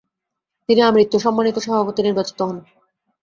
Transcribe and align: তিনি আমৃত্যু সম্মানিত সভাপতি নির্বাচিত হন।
তিনি 0.69 0.81
আমৃত্যু 0.81 1.17
সম্মানিত 1.19 1.55
সভাপতি 1.59 2.01
নির্বাচিত 2.03 2.39
হন। 2.41 2.57